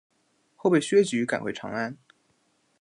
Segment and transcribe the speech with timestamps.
[0.55, 1.95] 后被薛举赶回长安。